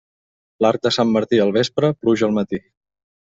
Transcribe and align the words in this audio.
L'arc 0.65 0.87
de 0.87 0.91
Sant 0.95 1.11
Martí 1.17 1.41
al 1.43 1.53
vespre, 1.59 1.91
pluja 2.07 2.27
al 2.29 2.35
matí. 2.39 2.63